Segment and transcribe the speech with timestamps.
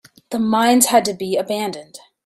[0.31, 1.99] The mines had to be abandoned.